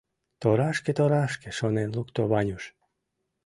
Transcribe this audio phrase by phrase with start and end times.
[0.41, 2.63] Торашке-торашке,— шонен лукто Ванюш.